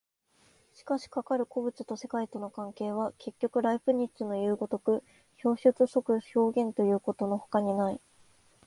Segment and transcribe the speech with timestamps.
[0.73, 5.03] しかしかかる個物と世界との関係は、結局ライプニッツのいう如く
[5.45, 8.01] 表出即表現ということのほかにない。